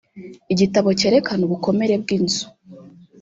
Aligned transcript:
igitabo 0.53 0.89
cyerekana 0.99 1.41
ubukomere 1.47 1.93
bw’inzu 2.03 2.45